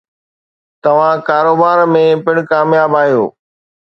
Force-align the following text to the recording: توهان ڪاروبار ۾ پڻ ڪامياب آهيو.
توهان 0.83 1.15
ڪاروبار 1.27 1.77
۾ 1.97 2.03
پڻ 2.25 2.35
ڪامياب 2.51 2.91
آهيو. 3.01 3.23